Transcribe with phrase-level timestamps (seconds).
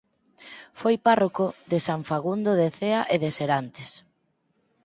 [0.79, 3.91] Foi párroco de San Fagundo de Cea e de Serantes.